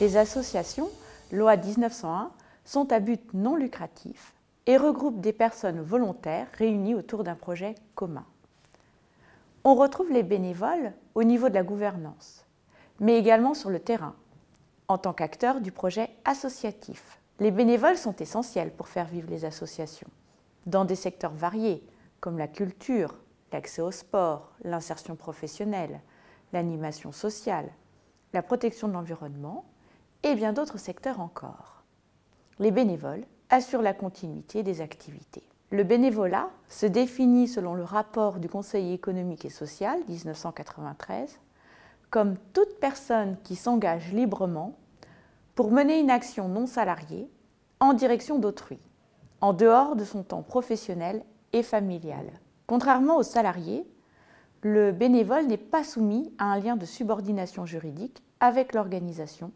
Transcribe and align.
Les 0.00 0.16
associations, 0.16 0.90
loi 1.30 1.56
1901, 1.56 2.32
sont 2.64 2.92
à 2.92 2.98
but 2.98 3.34
non 3.34 3.54
lucratif 3.54 4.34
et 4.66 4.76
regroupent 4.76 5.20
des 5.20 5.32
personnes 5.32 5.80
volontaires 5.80 6.48
réunies 6.58 6.94
autour 6.94 7.24
d'un 7.24 7.34
projet 7.34 7.76
commun. 7.94 8.24
On 9.64 9.76
retrouve 9.76 10.10
les 10.10 10.24
bénévoles 10.24 10.92
au 11.14 11.22
niveau 11.22 11.48
de 11.48 11.54
la 11.54 11.62
gouvernance, 11.62 12.44
mais 12.98 13.16
également 13.16 13.54
sur 13.54 13.70
le 13.70 13.78
terrain, 13.78 14.14
en 14.88 14.98
tant 14.98 15.12
qu'acteurs 15.12 15.60
du 15.60 15.70
projet 15.70 16.10
associatif. 16.24 17.20
Les 17.38 17.50
bénévoles 17.50 17.96
sont 17.96 18.16
essentiels 18.16 18.72
pour 18.72 18.88
faire 18.88 19.06
vivre 19.06 19.30
les 19.30 19.44
associations, 19.44 20.08
dans 20.66 20.84
des 20.84 20.94
secteurs 20.94 21.34
variés, 21.34 21.86
comme 22.20 22.38
la 22.38 22.48
culture, 22.48 23.14
l'accès 23.52 23.82
au 23.82 23.90
sport, 23.90 24.52
l'insertion 24.64 25.16
professionnelle, 25.16 26.00
l'animation 26.52 27.12
sociale, 27.12 27.70
la 28.32 28.42
protection 28.42 28.88
de 28.88 28.92
l'environnement 28.92 29.64
et 30.22 30.34
bien 30.34 30.52
d'autres 30.52 30.78
secteurs 30.78 31.20
encore. 31.20 31.82
Les 32.58 32.70
bénévoles 32.70 33.24
assurent 33.50 33.82
la 33.82 33.94
continuité 33.94 34.62
des 34.62 34.80
activités. 34.80 35.42
Le 35.70 35.84
bénévolat 35.84 36.50
se 36.68 36.86
définit 36.86 37.48
selon 37.48 37.74
le 37.74 37.82
rapport 37.82 38.38
du 38.38 38.48
Conseil 38.48 38.92
économique 38.92 39.44
et 39.44 39.50
social 39.50 39.98
1993 40.08 41.38
comme 42.12 42.36
toute 42.52 42.78
personne 42.78 43.38
qui 43.42 43.56
s'engage 43.56 44.12
librement 44.12 44.76
pour 45.54 45.70
mener 45.70 45.98
une 45.98 46.10
action 46.10 46.46
non 46.46 46.66
salariée 46.66 47.28
en 47.80 47.94
direction 47.94 48.38
d'autrui, 48.38 48.78
en 49.42 49.52
dehors 49.52 49.96
de 49.96 50.04
son 50.04 50.22
temps 50.22 50.42
professionnel 50.42 51.24
et 51.52 51.64
familial. 51.64 52.26
Contrairement 52.68 53.16
aux 53.16 53.24
salariés, 53.24 53.84
le 54.62 54.92
bénévole 54.92 55.48
n'est 55.48 55.56
pas 55.56 55.82
soumis 55.82 56.32
à 56.38 56.44
un 56.44 56.60
lien 56.60 56.76
de 56.76 56.86
subordination 56.86 57.66
juridique 57.66 58.22
avec 58.38 58.72
l'organisation 58.72 59.50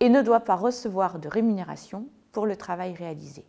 et 0.00 0.08
ne 0.08 0.20
doit 0.20 0.40
pas 0.40 0.56
recevoir 0.56 1.20
de 1.20 1.28
rémunération 1.28 2.08
pour 2.32 2.44
le 2.44 2.56
travail 2.56 2.92
réalisé. 2.92 3.46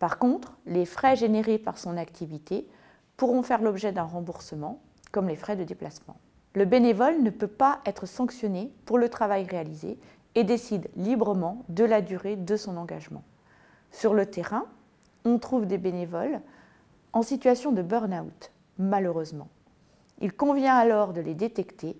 Par 0.00 0.18
contre, 0.18 0.58
les 0.66 0.84
frais 0.84 1.14
générés 1.14 1.58
par 1.58 1.78
son 1.78 1.96
activité 1.96 2.68
pourront 3.16 3.42
faire 3.42 3.62
l'objet 3.62 3.92
d'un 3.92 4.02
remboursement, 4.02 4.82
comme 5.12 5.28
les 5.28 5.36
frais 5.36 5.56
de 5.56 5.64
déplacement. 5.64 6.16
Le 6.54 6.64
bénévole 6.64 7.22
ne 7.22 7.30
peut 7.30 7.46
pas 7.46 7.78
être 7.86 8.06
sanctionné 8.06 8.72
pour 8.84 8.98
le 8.98 9.08
travail 9.08 9.46
réalisé 9.48 9.96
et 10.34 10.42
décide 10.42 10.88
librement 10.96 11.64
de 11.68 11.84
la 11.84 12.02
durée 12.02 12.34
de 12.34 12.56
son 12.56 12.76
engagement. 12.76 13.22
Sur 13.96 14.12
le 14.14 14.26
terrain, 14.26 14.66
on 15.24 15.38
trouve 15.38 15.66
des 15.66 15.78
bénévoles 15.78 16.40
en 17.12 17.22
situation 17.22 17.72
de 17.72 17.82
burn-out, 17.82 18.52
malheureusement. 18.78 19.48
Il 20.20 20.32
convient 20.32 20.76
alors 20.76 21.12
de 21.12 21.20
les 21.20 21.34
détecter 21.34 21.96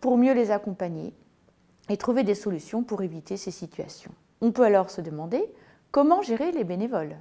pour 0.00 0.18
mieux 0.18 0.34
les 0.34 0.50
accompagner 0.50 1.14
et 1.88 1.96
trouver 1.96 2.22
des 2.22 2.34
solutions 2.34 2.82
pour 2.82 3.02
éviter 3.02 3.36
ces 3.36 3.50
situations. 3.50 4.12
On 4.40 4.52
peut 4.52 4.64
alors 4.64 4.90
se 4.90 5.00
demander 5.00 5.42
comment 5.90 6.22
gérer 6.22 6.52
les 6.52 6.64
bénévoles. 6.64 7.16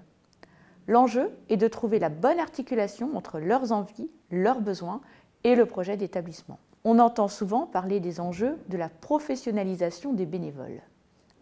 L'enjeu 0.88 1.32
est 1.50 1.58
de 1.58 1.68
trouver 1.68 2.00
la 2.00 2.10
bonne 2.10 2.40
articulation 2.40 3.16
entre 3.16 3.40
leurs 3.40 3.72
envies, 3.72 4.10
leurs 4.30 4.62
besoins 4.62 5.02
et 5.44 5.56
le 5.56 5.66
projet 5.66 5.96
d'établissement 5.96 6.60
on 6.90 7.00
entend 7.00 7.28
souvent 7.28 7.66
parler 7.66 8.00
des 8.00 8.22
enjeux 8.22 8.58
de 8.70 8.78
la 8.78 8.88
professionnalisation 8.88 10.14
des 10.14 10.26
bénévoles, 10.26 10.82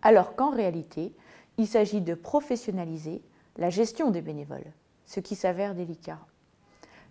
alors 0.01 0.35
qu'en 0.35 0.49
réalité, 0.49 1.13
il 1.57 1.67
s'agit 1.67 2.01
de 2.01 2.13
professionnaliser 2.13 3.21
la 3.57 3.69
gestion 3.69 4.11
des 4.11 4.21
bénévoles, 4.21 4.71
ce 5.05 5.19
qui 5.19 5.35
s'avère 5.35 5.75
délicat. 5.75 6.19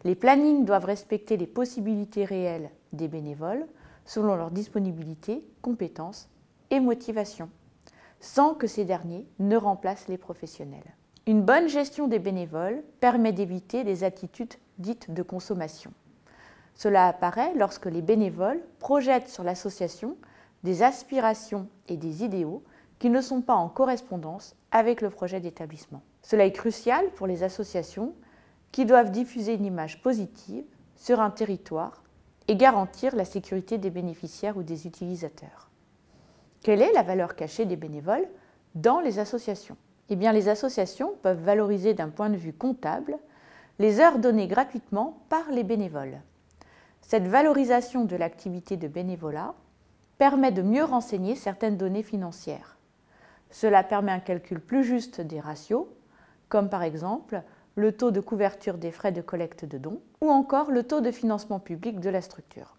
Les 0.05 0.15
plannings 0.15 0.65
doivent 0.65 0.85
respecter 0.85 1.37
les 1.37 1.47
possibilités 1.47 2.25
réelles 2.25 2.71
des 2.93 3.09
bénévoles 3.09 3.67
selon 4.05 4.35
leur 4.35 4.51
disponibilité, 4.51 5.43
compétences 5.63 6.29
et 6.71 6.81
motivation, 6.81 7.49
sans 8.21 8.55
que 8.55 8.67
ces 8.67 8.85
derniers 8.85 9.27
ne 9.39 9.57
remplacent 9.57 10.09
les 10.09 10.19
professionnels. 10.19 10.95
Une 11.27 11.43
bonne 11.43 11.69
gestion 11.69 12.07
des 12.07 12.19
bénévoles 12.19 12.83
permet 13.01 13.33
d'éviter 13.33 13.83
les 13.83 14.05
attitudes 14.05 14.55
dites 14.79 15.11
de 15.11 15.23
consommation. 15.23 15.91
Cela 16.75 17.07
apparaît 17.07 17.55
lorsque 17.57 17.87
les 17.87 18.03
bénévoles 18.03 18.61
projettent 18.79 19.29
sur 19.29 19.45
l'association 19.45 20.17
des 20.65 20.83
aspirations 20.83 21.69
et 21.89 21.97
des 21.97 22.25
idéaux 22.25 22.63
qui 22.99 23.11
ne 23.11 23.21
sont 23.21 23.43
pas 23.43 23.55
en 23.55 23.69
correspondance 23.69 24.55
avec 24.71 25.01
le 25.01 25.11
projet 25.11 25.41
d'établissement. 25.41 26.03
Cela 26.23 26.47
est 26.47 26.53
crucial 26.53 27.07
pour 27.17 27.27
les 27.27 27.43
associations 27.43 28.15
qui 28.73 28.87
doivent 28.87 29.11
diffuser 29.11 29.55
une 29.55 29.67
image 29.67 30.03
positive 30.03 30.65
sur 30.97 31.21
un 31.21 31.31
territoire 31.31 32.03
et 32.49 32.57
garantir 32.57 33.15
la 33.15 33.25
sécurité 33.25 33.79
des 33.79 33.91
bénéficiaires 33.91 34.57
ou 34.57 34.63
des 34.63 34.87
utilisateurs. 34.87 35.71
Quelle 36.63 36.83
est 36.83 36.93
la 36.93 37.03
valeur 37.03 37.37
cachée 37.37 37.67
des 37.67 37.77
bénévoles 37.77 38.29
dans 38.75 39.01
les 39.01 39.19
associations? 39.19 39.77
Eh 40.09 40.17
bien, 40.17 40.33
les 40.33 40.49
associations 40.49 41.15
peuvent 41.23 41.43
valoriser 41.43 41.95
d'un 41.95 42.09
point 42.09 42.31
de 42.31 42.37
vue 42.37 42.53
comptable 42.53 43.19
les 43.79 44.01
heures 44.01 44.19
données 44.19 44.49
gratuitement 44.49 45.19
par 45.29 45.51
les 45.51 45.65
bénévoles. 45.65 46.21
Cette 47.01 47.27
valorisation 47.27 48.05
de 48.05 48.17
l'activité 48.17 48.77
de 48.77 48.89
bénévolat 48.89 49.55
permet 50.19 50.53
de 50.53 50.63
mieux 50.63 50.85
renseigner 50.85 51.35
certaines 51.35 51.77
données 51.77 52.03
financières. 52.03 52.79
Cela 53.55 53.85
permet 53.85 54.11
un 54.11 54.19
calcul 54.19 54.59
plus 54.59 54.83
juste 54.83 55.21
des 55.21 55.39
ratios, 55.39 55.87
comme 56.49 56.69
par 56.69 56.83
exemple 56.83 57.41
le 57.77 57.93
taux 57.93 58.11
de 58.11 58.19
couverture 58.19 58.79
des 58.79 58.91
frais 58.91 59.13
de 59.13 59.21
collecte 59.21 59.65
de 59.65 59.79
dons 59.79 60.01
ou 60.21 60.29
encore 60.29 60.73
le 60.73 60.83
taux 60.83 61.01
de 61.01 61.13
financement 61.13 61.61
public 61.61 62.01
de 62.01 62.11
la 62.11 62.21
structure. 62.21 62.77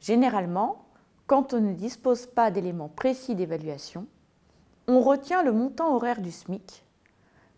Généralement, 0.00 0.86
quand 1.26 1.52
on 1.52 1.60
ne 1.60 1.74
dispose 1.74 2.24
pas 2.24 2.50
d'éléments 2.50 2.88
précis 2.88 3.34
d'évaluation, 3.34 4.06
on 4.88 5.02
retient 5.02 5.42
le 5.42 5.52
montant 5.52 5.94
horaire 5.94 6.22
du 6.22 6.32
SMIC 6.32 6.82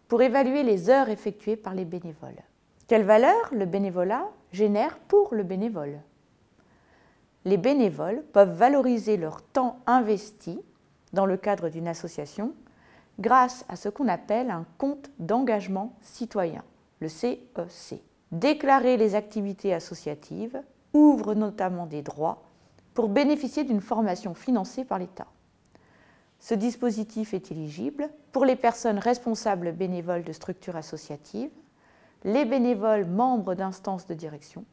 pour 0.09 0.21
évaluer 0.21 0.65
les 0.65 0.91
heures 0.91 1.11
effectuées 1.11 1.57
par 1.57 1.77
les 1.77 1.85
bénévoles. 1.85 2.43
Quelle 2.89 3.05
valeur 3.05 3.49
le 3.53 3.65
bénévolat 3.65 4.27
génère 4.51 4.99
pour 4.99 5.37
le 5.37 5.45
bénévole? 5.45 6.01
Les 7.45 7.59
bénévoles 7.59 8.25
peuvent 8.33 8.57
valoriser 8.57 9.17
leur 9.17 9.41
temps 9.41 9.79
investi 9.87 10.61
dans 11.13 11.27
le 11.27 11.37
cadre 11.37 11.69
d'une 11.69 11.89
association 11.89 12.55
grâce 13.19 13.65
à 13.69 13.77
ce 13.77 13.89
qu'on 13.89 14.09
appelle 14.09 14.51
un 14.51 14.65
compte 14.79 15.11
d'engagement 15.19 15.97
citoyen, 16.03 16.63
le 17.01 17.09
CEC. 17.09 17.41
E 17.59 17.97
Déclarer 18.31 18.97
les 18.97 19.15
activités 19.15 19.73
associatives 19.73 20.61
ouvre 20.93 21.35
notamment 21.35 21.87
des 21.87 22.03
droits 22.03 22.43
pour 22.95 23.09
bénéficier 23.09 23.65
d'une 23.65 23.81
formation 23.81 24.35
financée 24.35 24.85
par 24.85 24.99
l'État. 24.99 25.27
Ce 26.39 26.55
dispositif 26.55 27.35
est 27.35 27.51
éligible 27.51 28.11
pour 28.33 28.45
les 28.45 28.57
personnes 28.57 28.99
responsables 28.99 29.73
bénévoles 29.73 30.25
de 30.25 30.33
structures 30.33 30.77
associatives 30.77 31.51
les 32.25 32.45
bénévoles 32.45 33.07
membres 33.07 33.55
d'instances 33.55 34.07
de 34.07 34.15
direction 34.15 34.65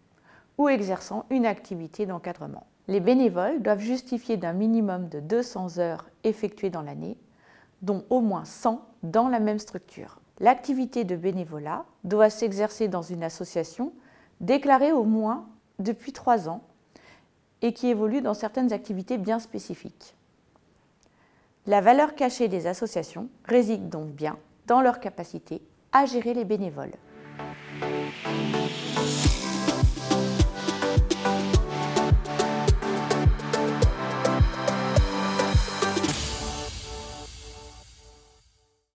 ou 0.58 0.70
exerçant 0.70 1.26
une 1.30 1.46
activité 1.46 2.06
d'encadrement. 2.06 2.66
Les 2.88 3.00
bénévoles 3.00 3.62
doivent 3.62 3.80
justifier 3.80 4.38
d'un 4.38 4.54
minimum 4.54 5.10
de 5.10 5.20
200 5.20 5.80
heures 5.80 6.06
effectuées 6.24 6.70
dans 6.70 6.84
l'année, 6.84 7.18
dont 7.82 8.06
au 8.10 8.22
moins 8.22 8.46
100 8.46 8.86
dans 9.04 9.28
la 9.28 9.40
même 9.40 9.60
structure. 9.60 10.20
L'activité 10.40 11.04
de 11.04 11.16
bénévolat 11.16 11.86
doit 12.04 12.30
s'exercer 12.30 12.88
dans 12.88 13.02
une 13.02 13.24
association 13.24 13.94
déclarée 14.42 14.92
au 14.92 15.04
moins 15.04 15.48
depuis 15.80 16.12
trois 16.12 16.50
ans 16.50 16.62
et 17.62 17.74
qui 17.74 17.88
évolue 17.88 18.22
dans 18.22 18.34
certaines 18.34 18.74
activités 18.74 19.18
bien 19.18 19.40
spécifiques. 19.40 20.16
La 21.68 21.82
valeur 21.82 22.14
cachée 22.14 22.48
des 22.48 22.68
associations 22.68 23.30
réside 23.46 23.90
donc 23.90 24.10
bien 24.10 24.38
dans 24.68 24.82
leur 24.82 25.00
capacité 25.00 25.62
à 25.92 26.06
gérer 26.06 26.34
les 26.34 26.46
bénévoles. 26.46 26.94